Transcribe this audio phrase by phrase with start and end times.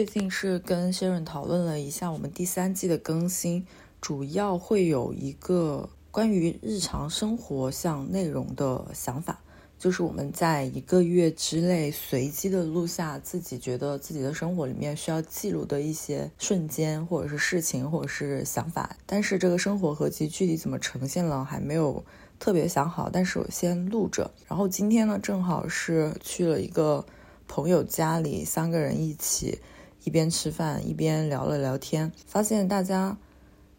[0.00, 3.66] 最近是跟 Sharon 讨论了一下我们第三季的更新，
[4.00, 9.42] 主要会有一个关于日常生活像内容的想法，
[9.78, 18.96] 就是我们在一个月之内随机的录下自己觉得自己的生活里面需要记录的一些瞬间，或者是事情，或者是想法。
[19.04, 22.02] 但是这个生活合集具体怎么呈现了还没有
[22.38, 24.30] 特别想好，但是我先录着。
[24.48, 27.04] 然后今天呢，正好是去了一个
[27.46, 29.58] 朋友家里，三个人一起。
[30.04, 33.16] 一边吃饭一边聊了聊天，发现大家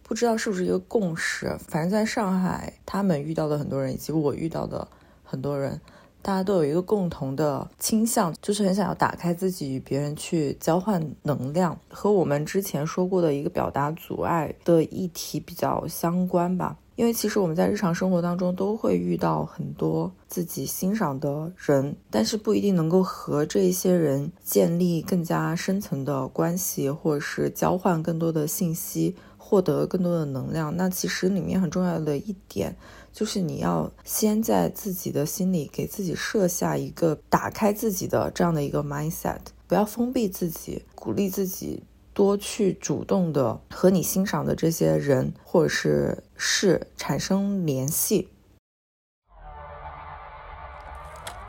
[0.03, 1.57] 不知道是不是一个共识。
[1.67, 4.87] 反正在上海，他们遇到的很多人以及我遇到的
[5.23, 5.79] 很多人，
[6.21, 16.77] 大家都有一个共同的倾向，就是很想要打开自己与别人去交换能量，和我们之前说过的一个表达阻碍的议题比较相关吧。
[16.95, 30.75] 因为其实我们在日常生活当中都会遇到很多自己欣赏的人，但是不一定能够和这些人建立更加深层的关系，或者是交换更多的信息，获得更多的能量。
[30.75, 32.75] 那其实里面很重要的一点
[33.11, 41.83] 就是你要先在自己的心里给自己设下一个打开自己的这样的一个 mindset，不要封闭自己，鼓励自己。
[42.13, 48.27] 多去主动的和你欣赏的这些人或者是事产生联系。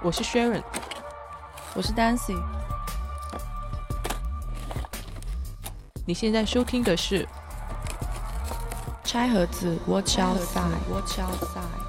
[0.01, 0.63] 我是 Sharon，
[1.75, 2.41] 我是 Dancy。
[6.07, 7.27] 你现在收听的是
[9.03, 11.83] 拆盒子，Watch outside，Watch outside。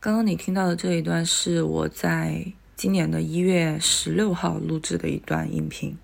[0.00, 2.52] 刚刚你听到的这一段是我在。
[2.86, 5.98] 今年的一月十六号录制的一段音频，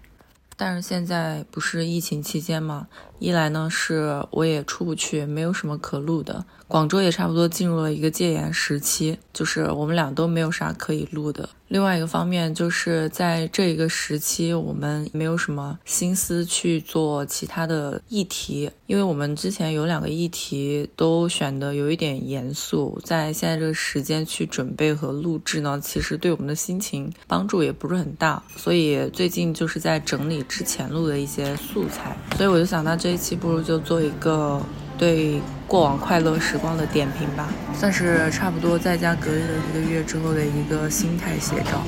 [0.57, 2.89] 但是现在不是疫情期间嘛？
[3.21, 6.45] 一来呢是我也出不去，没有什么可录的。
[6.67, 11.49] 广州也差不多进入了一个戒严时期，就是我们俩都没有啥可以录的。
[11.73, 28.43] 另外一个方面，就是在这一个时期，我们没有什么心思去做其他的议题，因为我们之前有两个议题都选的有一点严肃，在现在这个时间去准备和录制呢，其实对我们的心情帮助也不是很大。
[28.55, 34.61] 所以最近就是在整理之前录的一些素材，所以我就想到这一期不如就做一个。
[35.03, 41.83] 对过往快乐时光的点评吧，算是差不多在家隔离了一个月之后的一个心态写照。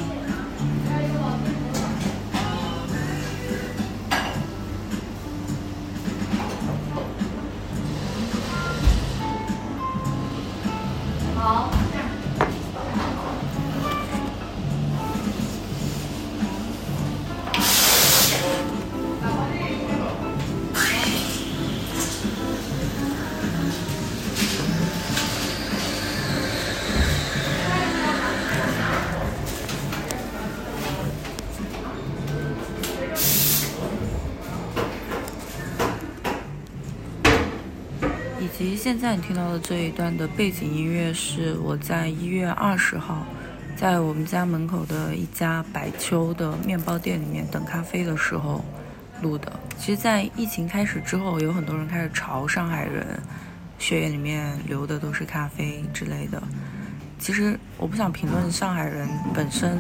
[38.85, 43.25] 现在你听到的这一段的背景音乐是我在一月二十号，
[43.75, 48.63] 在我们家门口的一家百秋的面包店里面等咖啡的时候
[49.23, 49.51] 录的。
[49.79, 53.07] 其实，在疫情开始之后，有很多人开始嘲上海人
[53.79, 56.43] 血液里面流的都是咖啡之类的。
[57.19, 59.79] 其实我不想评论上海人本身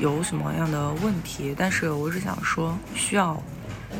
[0.00, 3.40] 有什么样的问题，但是我只想说需要。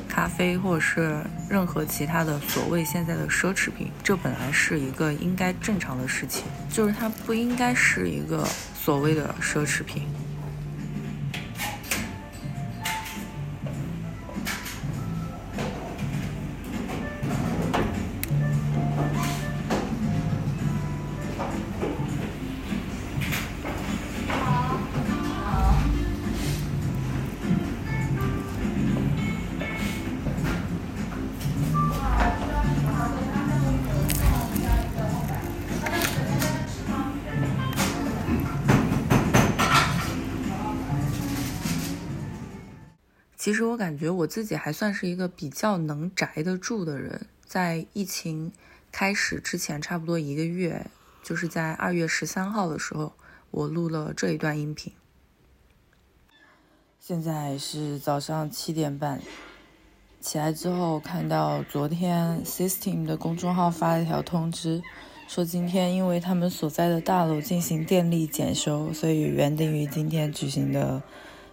[0.08, 1.16] 咖啡，或者是
[1.48, 10.04] 任何其他的所谓现在的奢侈品，这本来是一个应该正常的事情，就是它不应该是一个所谓的奢侈品。
[43.42, 48.52] 其实我感觉我自己还算是一个比较能宅得住的人，在疫情
[48.92, 50.86] 开始之前，差不多一个月，
[51.24, 53.14] 就是在二月十三号的时候，
[53.50, 54.92] 我录了这一段音频。
[57.00, 59.20] 现在是早上七点半，
[60.20, 64.80] 起来之后看到昨天 System 的公众号发了一条通知，
[65.26, 71.02] 说今天因为他们所在的大楼进行电力检修，所以原定于今天举行的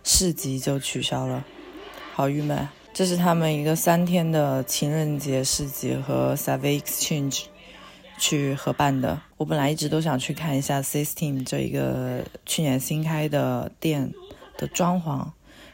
[0.04, 1.44] 市集就取消了。
[2.20, 7.46] 好郁闷，这是他们一个三天的情人节市集和 Savvy Exchange，
[8.18, 9.22] 去合办的。
[9.38, 14.12] 我本来一直都想去看一下 System 这一个去年新开的店
[14.58, 15.26] 的装潢，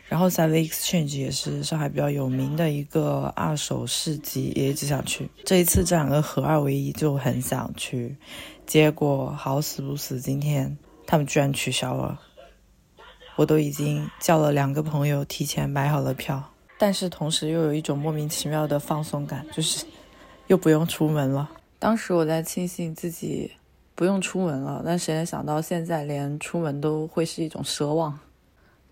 [0.08, 5.28] 然后 Savvy Exchange 也是上海比较有名的一个二手市集，也一直想去。
[5.46, 8.16] 这一次这两个合二为一，就很想去，
[8.68, 10.78] 结果好死不死，今天
[11.08, 12.22] 他们居然取消了。
[13.36, 16.42] 我都已经叫了两个朋友提前买好了票，
[16.78, 19.86] 但是同时又有一种莫名其妙的放松感，就是
[20.48, 21.50] 又不用出门了。
[21.78, 23.52] 当时我在庆幸自己
[23.94, 28.18] 不用出门了，但谁能想到现在连出门都会是一种奢望。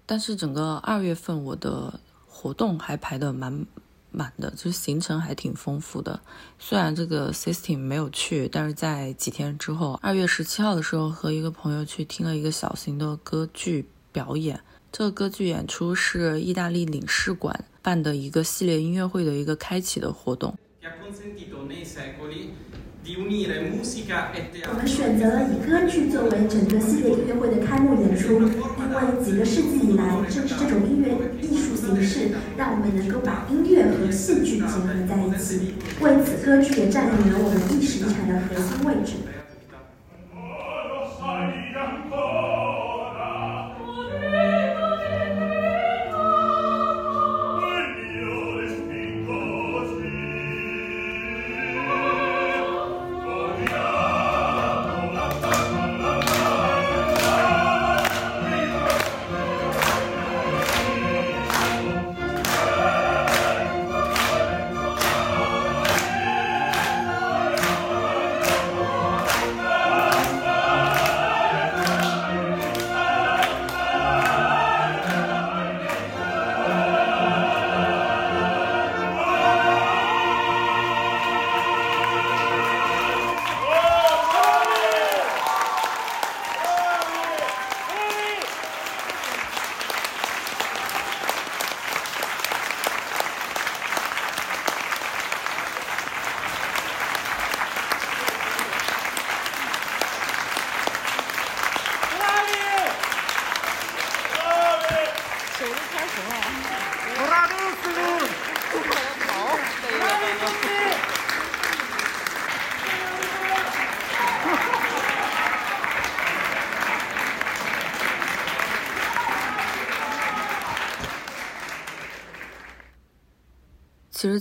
[0.06, 1.98] 但是整个二月份我的
[2.28, 3.66] 活动还排得蛮
[4.12, 6.20] 满的，就是行程还挺丰富的。
[6.60, 13.88] 虽然这个 system 没有去，但是在几天之后，二月十七号的时候和一个朋友去听了一个小型的歌剧。
[14.14, 14.58] 表演
[14.92, 20.56] 这个歌剧演出是意大利领事馆办的一个系列音乐会的一个开启的活动。
[24.66, 35.74] 我们选择了以歌剧作为整个系列音乐会的开幕演出，因为几个世纪以来，正是这种音乐艺术形式，让我们能够把音乐和戏剧结合在一起。
[36.00, 39.16] 为此，歌剧也占领了我们历史遗产的核心位置。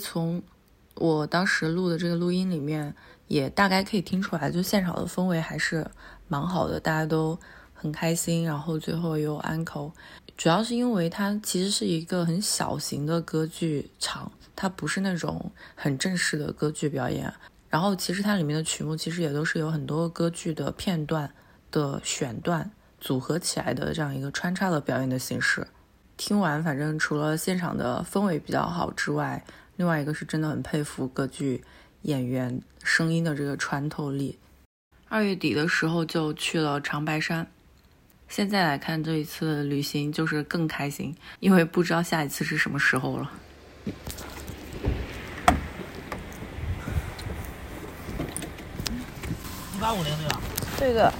[0.03, 0.43] 从
[0.97, 2.95] 我当时录的这个录音里面，
[3.29, 5.89] 也大概可以听出来，就现场的氛围还是
[6.29, 7.39] 蛮好的，大家都
[7.73, 8.45] 很开心。
[8.45, 9.93] 然后最后有安 e
[10.37, 17.33] 主要是因为它其实是一个很小型的歌剧场，它不是那种很正式的歌剧表演。
[17.71, 21.33] 然后其实它里面的曲目其实也都是有很多歌剧的片段
[21.71, 22.71] 的选段
[23.01, 25.67] 组合起来的这样一个穿插的表演的形式。
[26.19, 29.43] 听完，反正除了现场的氛围比较好之外，
[29.82, 31.64] 另外一个是真的很佩服歌剧
[32.02, 34.38] 演员声音的这个穿透力。
[35.08, 37.49] 二月底的时候就去了长白山，
[38.29, 43.29] 现在来看这一次旅行就是更开心，因为不知道下一次是什么时候了。
[49.75, 50.40] 一八五零对吧？
[50.79, 51.12] 对的。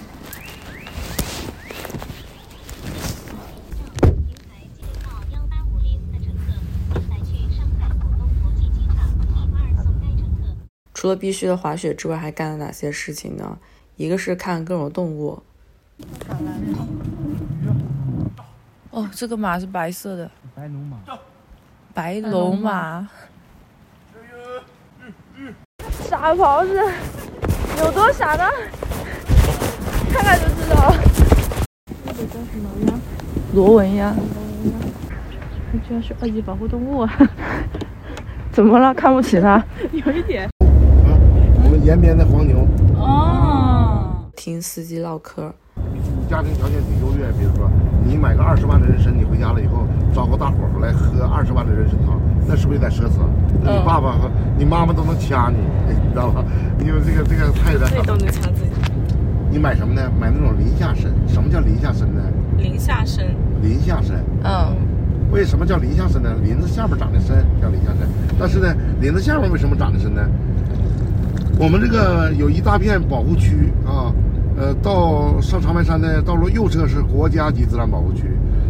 [11.02, 13.58] 除了必须的滑雪之外，还干了哪些事情呢？
[13.96, 15.42] 一个是看各种动物。
[18.92, 20.30] 哦，这个马是白色的。
[20.54, 20.98] 白龙马。
[21.92, 23.08] 白龙马。
[26.04, 26.80] 傻狍子，
[27.80, 28.48] 有多傻呢？
[30.08, 30.94] 看看就知道了。
[32.06, 32.94] 这个叫什么鸭？
[33.52, 34.14] 螺纹鸭。
[35.72, 37.00] 它居然是二级保护动物。
[37.00, 37.12] 啊
[38.52, 38.94] 怎么了？
[38.94, 39.64] 看不起它？
[39.90, 40.48] 有一点。
[41.82, 42.65] 延边的黄牛
[42.96, 45.53] 哦，听司机唠嗑。
[45.74, 47.69] 你家庭条件挺优越，比如说
[48.05, 49.84] 你买个二十万的人参，你回家了以后
[50.15, 53.19] 找个大伙儿来喝二十万的人参汤，那是不是有点奢侈？
[53.65, 55.56] 那你爸爸和你妈妈都能掐你，
[55.89, 56.44] 你知道吧？
[56.79, 57.91] 因为这个这个太有点。
[58.06, 58.70] 都能掐自己。
[59.51, 60.03] 你买什么呢？
[60.20, 61.10] 买那种林下参。
[61.27, 62.22] 什么叫林下参呢？
[62.58, 63.27] 林下参。
[63.60, 64.22] 林下参。
[64.44, 64.77] 嗯。
[65.32, 66.31] 为什么叫林下参呢？
[66.44, 68.06] 林子下面长的参叫林下参，
[68.39, 68.69] 但是呢，
[69.01, 70.22] 林子下面为什么长的参呢？
[71.62, 74.12] 我们这个有一大片保护区啊，
[74.56, 78.24] 呃，到上长白山的道路右侧是国家级自然保护区，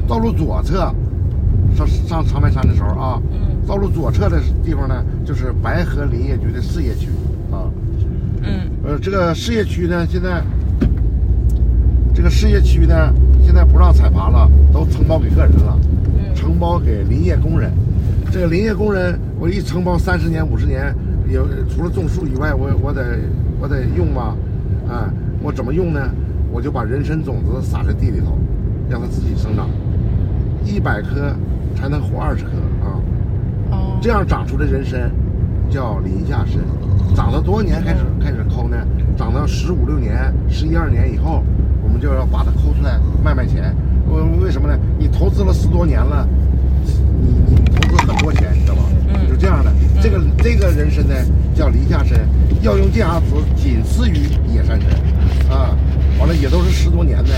[0.06, 0.94] 道路左侧
[1.74, 3.18] 上上长白山的时候啊，
[3.66, 7.08] 道路左侧的地方呢就是白河林业局的事业区
[7.50, 7.64] 啊。
[8.42, 10.42] 嗯呃，这个事业区呢，现在
[12.12, 13.10] 这个事业区呢，
[13.42, 15.78] 现在不让采伐了，都承包给个人了，
[16.34, 17.72] 承包给林业工人。
[18.30, 20.94] 这个林业工人，我一承包三十年、五十年，
[21.32, 23.18] 有除了种树以外，我我得
[23.60, 24.36] 我得用吧，
[24.88, 25.12] 啊，
[25.42, 26.00] 我怎么用呢？
[26.52, 28.36] 我就把人参种子撒在地里头，
[28.88, 29.68] 让它自己生长，
[30.64, 31.34] 一百棵
[31.74, 32.50] 才能活二十棵
[32.84, 33.00] 啊。
[33.70, 35.10] 哦，这样长出的人参
[35.70, 36.60] 叫林下参，
[37.16, 38.76] 长到多少年开始开始抠呢？
[39.16, 41.42] 长到十五六年、十一二年以后，
[41.82, 43.74] 我们就要把它抠出来卖卖钱。
[44.10, 44.78] 为为什么呢？
[44.98, 46.28] 你投资了十多年了，
[47.22, 48.82] 你你投资很多钱，你知道吧？
[49.08, 49.72] 嗯就这样的。
[50.02, 51.14] 这个这个人参呢
[51.54, 52.18] 叫林下参，
[52.60, 54.90] 药用健阿雌仅次于野山参，
[55.48, 55.78] 啊，
[56.18, 57.30] 完了也都是十多年的。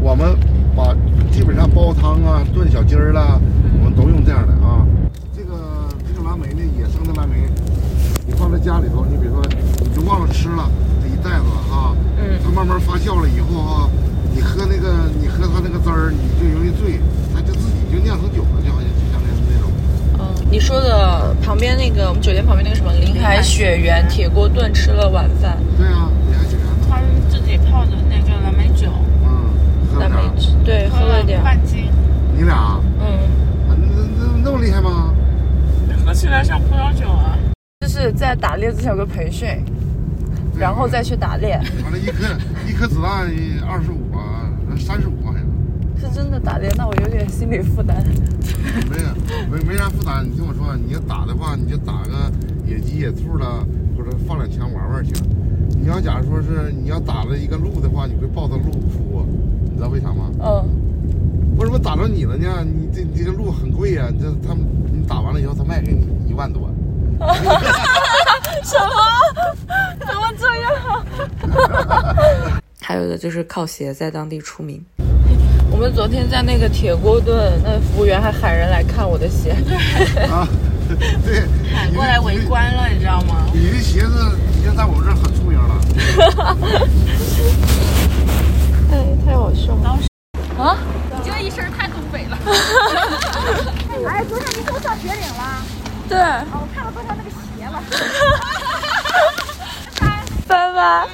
[0.00, 0.34] 我们
[0.74, 0.96] 把
[1.30, 3.38] 基本上煲汤啊、炖小鸡儿啦，
[3.78, 4.86] 我们都用这样的啊。
[5.36, 5.52] 这个
[6.08, 7.44] 这个蓝莓呢，野生的蓝莓，
[8.26, 9.44] 你放在家里头，你比如说
[9.84, 10.64] 你就忘了吃了
[11.02, 13.90] 这一袋子啊，嗯它慢慢发酵了以后啊，
[14.32, 16.98] 你喝那个你喝它那个汁儿，你就容易醉，
[17.34, 18.87] 它就自己就酿成酒了，就好像
[20.50, 26.10] 你说的旁边那个我们酒店旁边那个什么林海雪原铁锅炖吃了晚饭，对啊？
[26.88, 28.90] 他们自己泡的那个蓝莓酒，
[29.24, 30.16] 嗯，蓝莓
[30.64, 31.90] 对喝了点，半斤，
[32.34, 33.28] 你俩啊，嗯，
[33.68, 33.74] 那
[34.16, 35.12] 那那么厉害吗？
[36.06, 37.36] 喝起来像葡萄酒啊。
[37.80, 39.46] 就是在打猎之前有个培训，
[40.58, 42.24] 然后再去打猎，完了，一颗
[42.66, 43.30] 一颗子弹
[43.68, 45.27] 二十五啊，三十五。
[46.00, 48.04] 是真的打猎，那我有点心理负担。
[48.88, 49.08] 没有，
[49.50, 50.24] 没没啥负担。
[50.24, 52.30] 你听我说，你要打的话，你就打个
[52.66, 55.14] 野鸡、野兔了，或者放两枪玩玩行。
[55.80, 59.26] 你要假如说是你要打了一个鹿的话，你会抱着鹿哭，
[59.64, 60.30] 你知道为啥吗？
[60.40, 60.64] 嗯，
[61.58, 62.64] 为什么打着你了呢？
[62.64, 66.70] 你这你这个鹿很贵呀、这他们你打完了以后，他卖给你一万多。
[68.62, 68.94] 什么
[70.06, 70.70] 怎么这样？
[72.80, 74.84] 还有的就是靠鞋在当地出名。
[75.70, 79.52] 我们昨天在那个铁锅炖，那服务员还喊人来看我的鞋。
[80.30, 80.46] 啊，
[81.24, 83.46] 对，喊过来围观了，你知道吗？
[83.52, 85.80] 你的鞋子已经在我们这儿很出名了。
[88.90, 89.98] 哎，太好笑了。
[90.58, 90.76] 哎，
[94.24, 95.62] 昨天你说上雪岭了？
[96.08, 97.82] 对，哦，我看到多少那个鞋了。
[100.48, 101.06] 拜拜。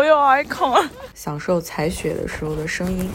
[0.00, 0.74] 我有耳孔。
[1.14, 3.10] 享受采雪的时候的声音。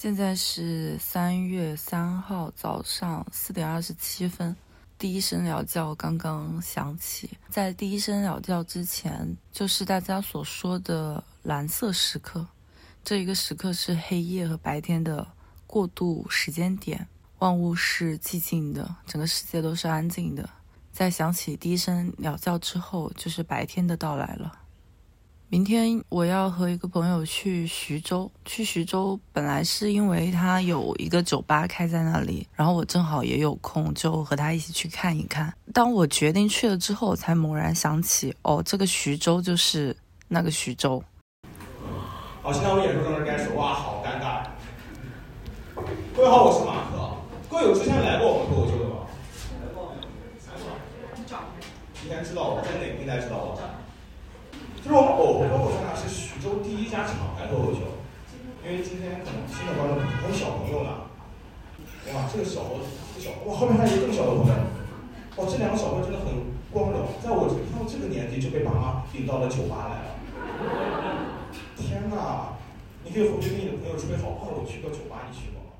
[0.00, 4.54] 现在是三月三号早上四点二十七分，
[4.96, 7.28] 第一声鸟叫刚刚响起。
[7.48, 12.46] 在第一声鸟叫之前，就是大家所说的蓝色时刻。
[13.02, 15.26] 这一个时刻是黑夜和白天的
[15.66, 17.08] 过渡时间点，
[17.40, 20.48] 万物是寂静的，整个世界都是安静的。
[20.92, 24.60] 在响起第一声鸟叫之后，就是白天的到来了。
[25.50, 28.30] 明天我要和一个朋友去徐州。
[28.44, 35.50] 去徐州本来是因为他有一个酒吧开在那里，然后我正好也有空，就和他一起去看一看。
[35.72, 39.96] 当我决定去了之后，才猛然想起，哦，这个徐州就是
[40.28, 41.02] 那个徐州。
[42.42, 44.44] 好，现在我演出正式开始，哇，好尴尬。
[46.14, 47.16] 各位好，我是马克。
[47.48, 48.96] 各位有之前来过我们脱口秀的吗？
[49.64, 49.94] 来过
[52.04, 53.58] 应该知道我，在哪个平台知道我？
[54.88, 57.80] 就是我们偶脱口秀呢是徐州第一家厂牌脱口秀，
[58.64, 61.04] 因为今天可能新的观众还有小朋友呢。
[62.16, 64.56] 哇，这个小猴子，这小哇，后面还有一个更小的朋友。
[65.36, 66.32] 哇，这两个小朋友真的很
[66.72, 70.16] 光荣，在我这到这个年纪就被爸妈领到了酒吧来了。
[71.76, 72.56] 天哪！
[73.04, 75.76] 你可以回去跟你的朋友吹好话，我去过酒吧，你去过吗？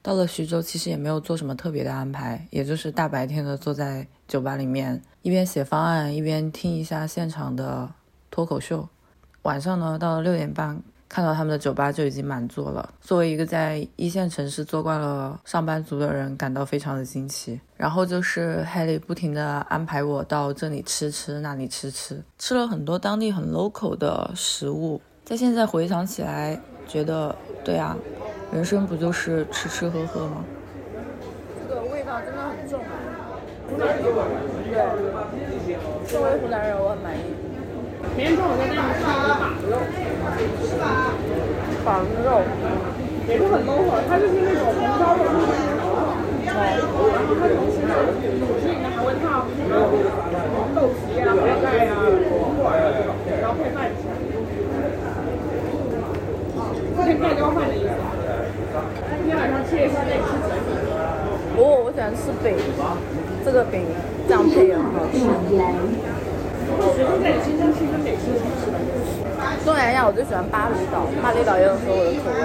[0.00, 7.90] 到了徐州，其实也没有做什么特别的安排，也就是大白天的坐在酒吧里面，一边写方案，一边听一下现场的
[8.38, 8.88] 脱口秀。
[9.42, 12.88] 晚上呢，到了六点半，看到他们的酒吧就已经满座了。
[13.00, 17.60] 作为一个在一线城市做惯了上班族的人，感到非常的惊奇。
[17.76, 25.00] 然后就是 Haley 不停的安排我到这里吃吃，那里吃吃，吃了很多当地很 local 的食物。
[25.24, 27.96] 在现在回想起来，觉得对啊，
[28.52, 30.44] 人生不就是吃吃喝喝吗？
[31.68, 32.78] 这个味道真的很重。
[36.06, 37.22] 作为湖南人，我很满意。
[38.16, 39.72] 明天中午再带你吃板肉。
[41.84, 42.28] 板肉。
[43.28, 45.20] 也是很 local，它就是那种红烧肉，
[46.48, 46.96] 然后
[47.36, 47.92] 它同时呢，
[48.64, 49.44] 里面还会放
[50.74, 51.92] 豆皮啊、海带啊、
[52.40, 52.88] 黄瓜啊，
[53.42, 54.00] 然后配饭吃。
[56.96, 57.88] 有点盖浇饭的意思。
[59.20, 60.96] 今天晚上切一块再吃几个。
[61.58, 62.56] 哦，我喜欢吃饼，
[63.44, 63.84] 这个饼
[64.26, 65.20] 这样配也很好吃。
[69.64, 72.40] 东南亚我最喜欢巴厘岛，巴厘岛也很合我的口味，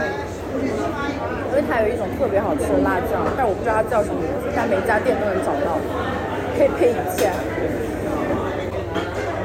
[1.54, 5.78] 因为它有一种特别好吃的辣酱，但我不知道它叫什么名字，但每家店都能找到，
[6.58, 7.30] 可以配一切。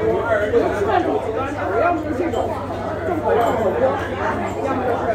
[0.09, 2.49] 我就吃饭挺极端的，我要么就是这种
[3.05, 3.93] 重口味的火锅，
[4.65, 5.05] 要么就是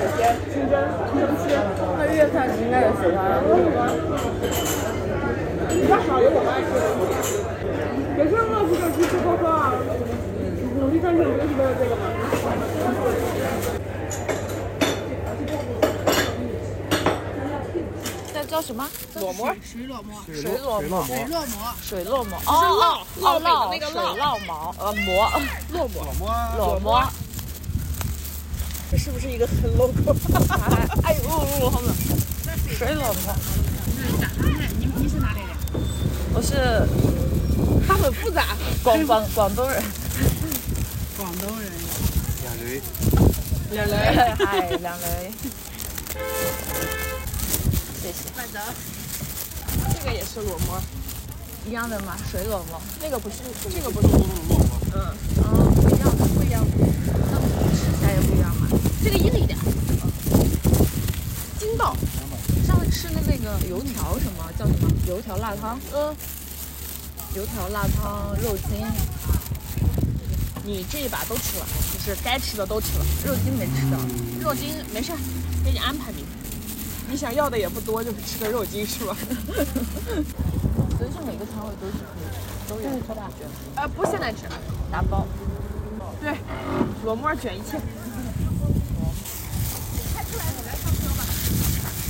[0.00, 0.74] 海鲜、清蒸、
[1.12, 1.52] 清蒸翅。
[2.00, 3.38] 那粤菜你应该也喜欢，
[5.68, 6.82] 比较少有我们爱吃的。
[8.34, 8.63] 东
[9.14, 9.72] 吃喝喝啊？
[10.80, 12.02] 努力赚钱不就是这个吗？
[18.34, 18.84] 那叫什么？
[19.14, 19.54] 裸馍？
[19.62, 21.04] 水裸馍，水裸馍？
[21.06, 22.36] 水落馍，水落馍？
[22.46, 25.30] 哦，烙烙烙水烙烙馍，呃馍，
[25.72, 25.86] 落
[26.18, 27.04] 馍，裸馍。
[28.90, 30.16] 这是不是一个很 local？
[31.04, 31.94] 哎呦，好冷
[32.76, 33.32] 水裸馍。
[34.80, 35.50] 你你是哪里人？
[36.34, 36.84] 我是
[37.86, 39.82] 它很复杂，广广广东人。
[41.16, 41.70] 广东人。
[42.42, 42.80] 两雷，
[43.72, 43.96] 两雷，
[44.44, 45.32] 嗨，两雷。
[48.02, 48.18] 谢谢。
[48.36, 48.58] 慢走。
[49.94, 50.80] 这个也是裸馍，
[51.66, 52.16] 一样的吗？
[52.30, 52.80] 水裸馍。
[53.00, 53.36] 那个不是，
[53.74, 54.08] 这个不是。
[54.94, 55.00] 嗯，
[55.42, 56.70] 啊，不一样的，不一样的。
[57.30, 58.68] 那吃起来也不一样嘛。
[59.02, 59.58] 这个硬一点。
[61.58, 61.96] 筋道。
[62.66, 64.90] 上次吃的那个油条什么叫什么？
[65.08, 65.78] 油条辣汤。
[65.92, 66.14] 嗯。
[67.34, 68.86] 油条辣汤肉筋，
[70.62, 73.04] 你这一把都吃了，就是该吃的都吃了。
[73.26, 73.98] 肉筋没吃到。
[74.40, 75.10] 肉筋没事，
[75.64, 76.24] 给你安排你。
[77.10, 79.16] 你想要的也不多，就是吃个肉筋是吧？
[80.96, 82.30] 所以说每个摊位都是可以，
[82.68, 83.48] 都有特大卷。
[83.74, 84.42] 呃，不现在吃，
[84.92, 85.26] 打包。
[86.20, 86.36] 对，
[87.04, 87.80] 裸沫卷一切。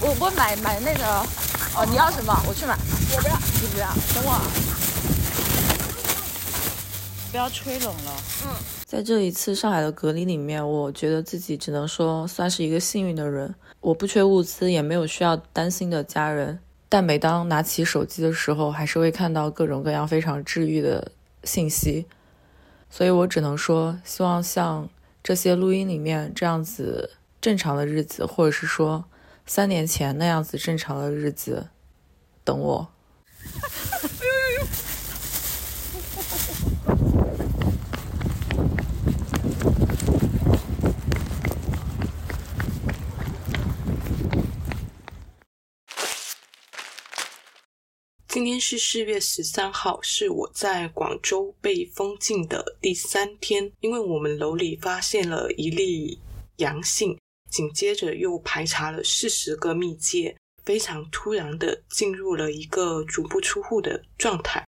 [0.00, 1.26] 我我买买那个，
[1.76, 2.38] 哦，你要什么？
[2.46, 2.76] 我去买。
[3.16, 4.63] 我不要，你不要，等我。
[7.34, 8.16] 不要吹冷了。
[8.46, 8.54] 嗯。
[8.86, 13.52] 在这一次上海的隔离里面，我觉得自己只能说算是一个幸运的人。
[13.80, 16.60] 我不缺物资，也没有需要担心的家人。
[16.88, 21.10] 但每当拿起手机的时候，还是会看到各种各样非常治愈的
[21.42, 22.06] 信息。
[22.88, 24.88] 所以我只能说，希望像
[25.20, 29.04] 这些录音里面这样子正常的日子，或者是说
[29.44, 31.66] 三年前那样子正常的日子，
[32.44, 32.88] 等我。
[48.34, 53.70] 今天是四月十三号，是我在广州被封禁的第三天。
[53.78, 56.18] 因为我们楼里发现了一例
[56.56, 57.16] 阳性，
[57.48, 64.66] 紧接着又排查了四十个密接，非常突然的进入了一个足不出户的状态。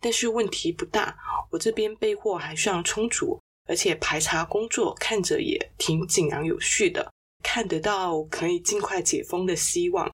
[0.00, 1.16] 但是问题不大，
[1.52, 7.12] 我这边备货还算充足，而且排查工作看着也挺井然有序的，
[7.44, 10.10] 看得到可以尽快解封的希望。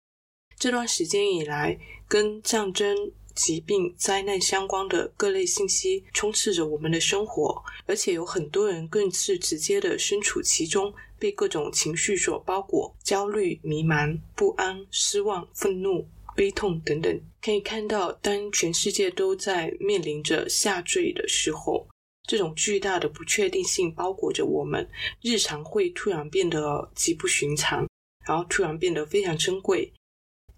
[0.62, 2.96] 这段时间以来，跟战争、
[3.34, 17.20] 疾病、灾难相关的各类信息充斥着我们的生活，而且有很多人更是直接的身处其中，被各种情绪所包裹，焦虑、迷茫、不安、失望、愤怒、悲痛等等。
[17.40, 21.88] 可以看到，当全世界都在面临着下坠的时候，
[22.28, 24.88] 这种巨大的不确定性包裹着我们，
[25.22, 27.84] 日常会突然变得极不寻常，
[28.24, 29.92] 然后突然变得非常珍贵。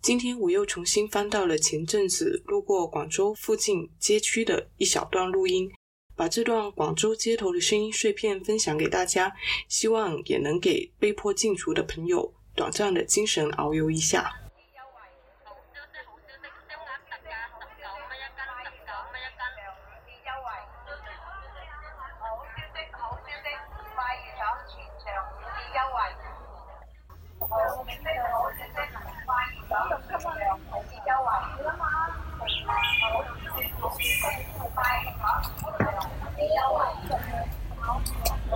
[0.05, 5.73] 今天我又重新翻到了前阵子路过广州附近街区的一小段录音，
[6.15, 9.33] 把这段广州街头的声音碎片分享给大家，
[9.67, 14.31] 希望也能给被迫禁足的朋友短暂的精神遨游一下。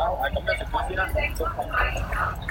[0.01, 2.48] a comer su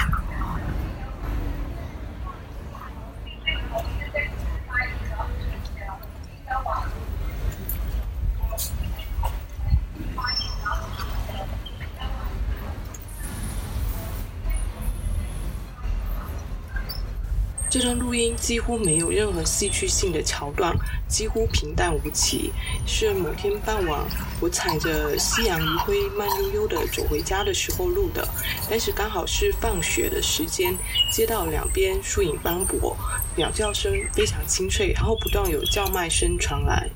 [17.77, 20.75] 这段录音几乎没有任何戏剧性的桥段，
[21.07, 22.51] 几乎平淡无奇。
[22.87, 24.03] 是某天傍晚，
[24.41, 28.27] 我踩着夕阳余晖慢悠悠的走回家的时候录的。
[28.67, 30.75] 但是刚好是放学的时间，
[31.11, 32.97] 街道两边树影斑驳，
[33.35, 36.89] 鸟叫声非常清脆，然后不断有叫卖声传来。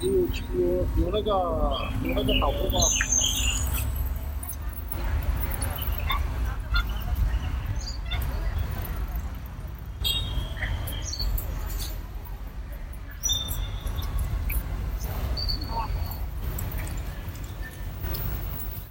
[0.00, 0.12] 有
[0.56, 1.34] 有有那个
[2.02, 2.78] 你那个导播吗？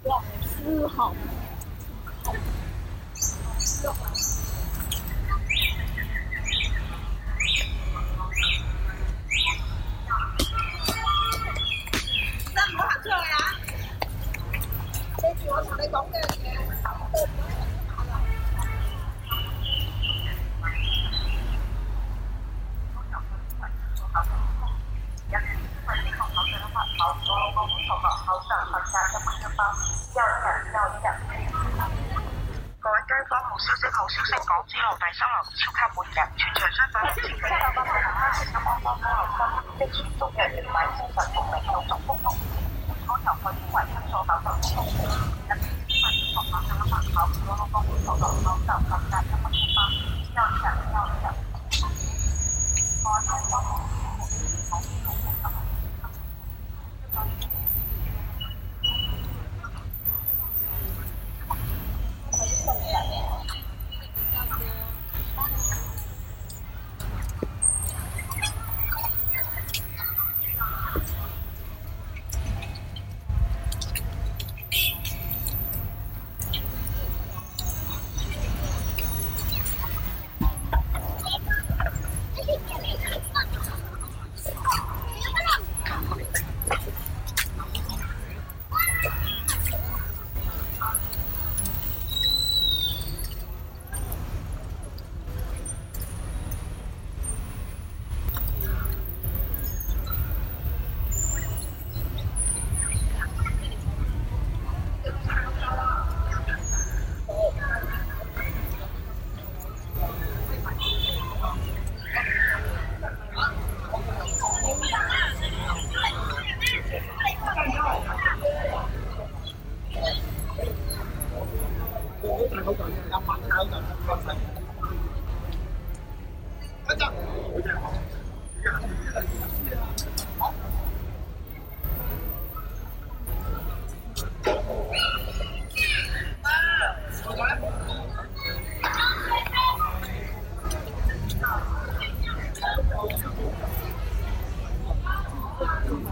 [0.03, 1.13] 哇，四号。
[32.79, 34.31] 各位街坊，好消息，好消息！
[34.47, 39.41] 港珠路第三樓超級滿人，全場商品前期三百蚊，啱啱幫幫落新，
[39.77, 42.25] 即全中嘅月買精神同名用足福福，
[43.07, 43.29] 我由
[44.07, 44.71] 佢以為出錯手就錯，
[45.47, 47.15] 入邊啲份學校上一份考，
[47.47, 48.46] 我老公會做到口罩咁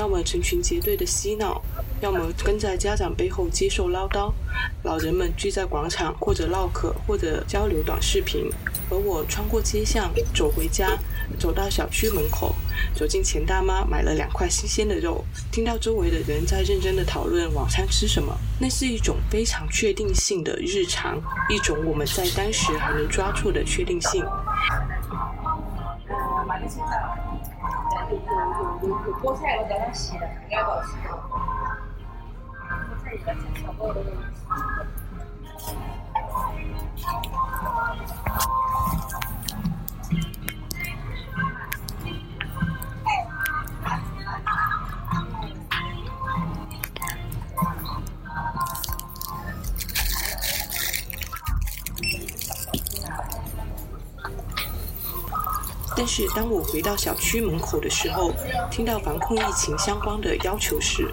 [0.00, 1.60] 要么成群结队的嬉闹，
[2.00, 4.32] 要么跟在家长背后接受唠叨。
[4.82, 8.50] 老人们聚在广场，或者唠嗑，或者交流短视频。
[8.88, 10.96] 而我穿过街巷，走回家，
[11.38, 12.54] 走到小区门口，
[12.94, 18.34] 走进钱大妈，买了两块新鲜的肉，听到周围的人在认真的讨论晚餐吃什么。
[18.58, 24.24] 那是一种非常确定性的日常，一种我们在当时还能抓住的确定性。
[28.30, 31.10] 有有有有菠菜，我刚刚洗的，应该保洗的。
[32.60, 34.00] 菠菜也在小包的。
[56.00, 58.32] 但是当我回到小区门口的时候，
[58.70, 61.06] 听到防控疫情相关的要求时，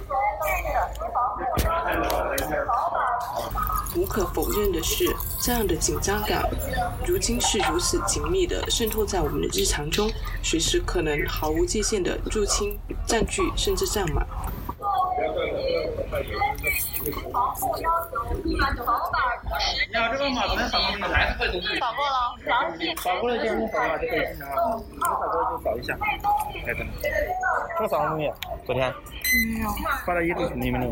[3.97, 6.41] 无可否认的是，这样的紧张感，
[7.05, 10.09] 如今是如此紧密地渗透在我们的日常中，
[10.41, 14.25] 随时可能毫无界限地入侵、占据，甚至占满。
[21.77, 22.36] 扫过了，
[22.97, 24.25] 扫过了就用扫码就可以了，
[24.95, 25.97] 没扫过就扫一下。
[26.65, 26.87] 哎，等。
[27.77, 28.33] 这扫了没有？
[28.65, 28.93] 昨天。
[29.53, 29.69] 没有。
[30.05, 30.87] 发到一度群里面了。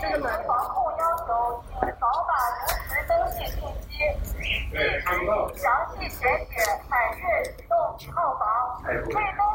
[0.00, 1.28] 这个门防控要求，
[1.70, 3.56] 请扫码临时登记信
[3.88, 3.92] 息，
[5.58, 6.52] 详细填写
[6.90, 7.72] 海悦启动
[8.12, 8.42] 号房，
[8.86, 9.02] 未登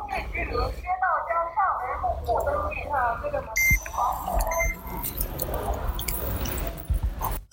[0.10, 2.74] 记居民需到将上门入户登记。
[2.90, 3.48] 啊，这个门。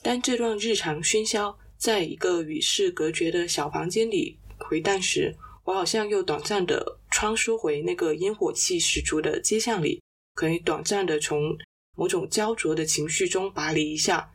[0.06, 10.00] 当这段日常喧嚣在一个与世隔绝的小房间里回荡时，我好像又短暂的穿梭回那个烟火气十足的街巷里，
[10.36, 11.58] 可以短暂的从
[11.96, 14.30] 某种焦灼的情绪中拔离一下，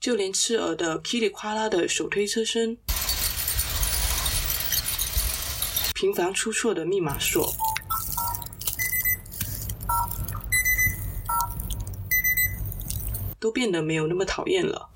[0.00, 2.76] 就连刺耳的噼里啪啦的手推车声、
[5.94, 7.54] 频繁出错的密码锁，
[13.38, 14.88] 都变得没有那么讨厌了。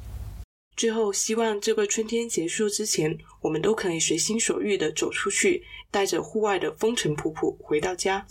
[0.76, 8.26] 最后，希望这个春天结束之前，我们都可以随心所欲的走出去，带着户外的风尘仆仆回到家。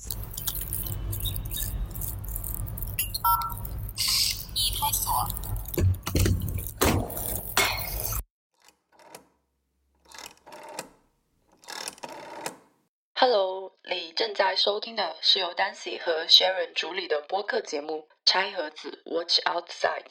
[13.15, 20.03] Hello，你正在收听的是由 Dancy 和 Sharon 主理的播客节目《拆盒子 Watch Outside》。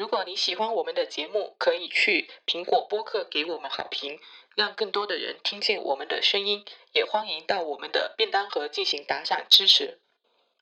[0.00, 4.18] 如果你喜欢我们的节目，可以去苹果播客给我们好评，
[4.54, 6.64] 让更多的人听见我们的声音。
[6.92, 10.00] 也欢迎到我们的便当盒进行打赏支持。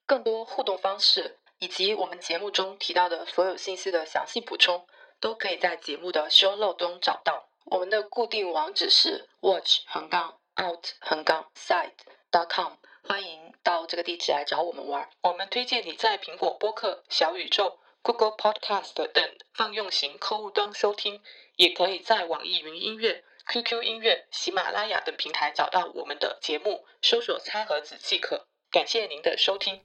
[0.07, 4.85] 更多互动方式以及我们节目中提到的所有信息的详细补充，
[5.21, 7.49] 都可以在节目的 show note 中找到。
[7.67, 11.93] 我们的固定网址是 watch 横杠 out 横杠 side
[12.33, 12.73] dot com，
[13.07, 15.09] 欢迎到这个地址来找我们玩。
[15.23, 17.79] 我们推荐你在苹果播客、小宇宙。
[18.09, 21.21] Google Podcast 等泛用型客户端收听，
[21.57, 28.47] 也可以在网易云音乐、QQ 音乐、喜马拉雅等平台找到我们的节目，搜索“餐盒子”即可。
[28.71, 29.85] 感谢您的收听。